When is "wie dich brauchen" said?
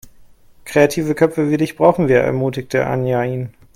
1.51-2.07